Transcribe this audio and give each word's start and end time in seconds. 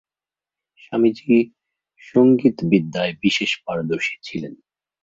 স্বামীজী 0.79 1.37
সঙ্গীত-বিদ্যায় 2.03 3.13
বিশেষ 3.21 3.51
পারদর্শী 3.65 4.15
ছিলেন। 4.23 4.53